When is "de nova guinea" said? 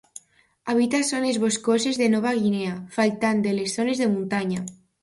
2.01-2.75